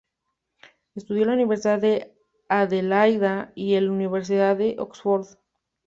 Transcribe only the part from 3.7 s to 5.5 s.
en Universidad de Oxford.